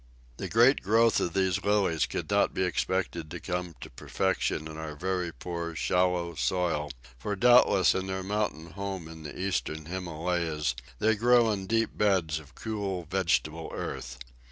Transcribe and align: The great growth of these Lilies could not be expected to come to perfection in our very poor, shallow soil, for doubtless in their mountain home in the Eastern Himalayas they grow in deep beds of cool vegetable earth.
The 0.37 0.49
great 0.49 0.81
growth 0.81 1.19
of 1.19 1.33
these 1.33 1.63
Lilies 1.63 2.07
could 2.07 2.27
not 2.31 2.55
be 2.55 2.63
expected 2.63 3.29
to 3.29 3.39
come 3.39 3.75
to 3.81 3.89
perfection 3.91 4.67
in 4.67 4.75
our 4.79 4.95
very 4.95 5.31
poor, 5.31 5.75
shallow 5.75 6.33
soil, 6.33 6.89
for 7.19 7.35
doubtless 7.35 7.93
in 7.93 8.07
their 8.07 8.23
mountain 8.23 8.71
home 8.71 9.07
in 9.07 9.21
the 9.21 9.39
Eastern 9.39 9.85
Himalayas 9.85 10.73
they 10.97 11.13
grow 11.13 11.51
in 11.51 11.67
deep 11.67 11.95
beds 11.95 12.39
of 12.39 12.55
cool 12.55 13.05
vegetable 13.11 13.69
earth. 13.75 14.17